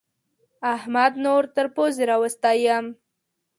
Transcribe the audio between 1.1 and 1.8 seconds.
نور تر